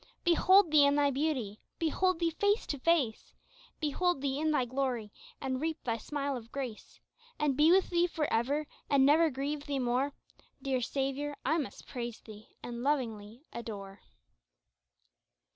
[0.23, 3.35] Behold Thee in Thy beauty, behold Thee face to face,
[3.79, 6.99] Behold Thee in Thy glory and reap Thy smile of grace
[7.37, 10.13] And be with Thee for ever, and never grieve Thee more!
[10.59, 13.99] Dear Saviour I must praise Thee and lovingly adore.